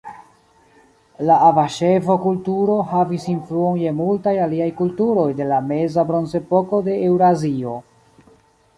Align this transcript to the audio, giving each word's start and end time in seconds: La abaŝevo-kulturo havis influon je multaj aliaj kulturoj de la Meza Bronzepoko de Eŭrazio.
La 1.29 1.35
abaŝevo-kulturo 1.49 2.79
havis 2.95 3.29
influon 3.35 3.77
je 3.83 3.93
multaj 4.01 4.35
aliaj 4.49 4.73
kulturoj 4.83 5.29
de 5.43 5.51
la 5.53 5.63
Meza 5.71 6.07
Bronzepoko 6.13 6.85
de 6.91 7.01
Eŭrazio. 7.11 7.81